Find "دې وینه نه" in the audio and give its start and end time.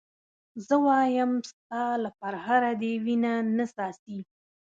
2.81-3.65